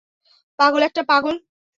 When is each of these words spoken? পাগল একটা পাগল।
পাগল 0.59 0.81
একটা 0.83 1.01
পাগল। 1.03 1.35